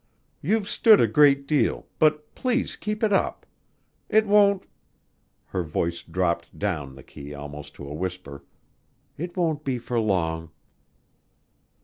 [0.41, 3.45] "You've stood a great deal, but please keep it up.
[4.09, 4.65] It won't"
[5.49, 8.43] her voice dropped down the key almost to a whisper
[9.15, 10.49] "it won't be for long."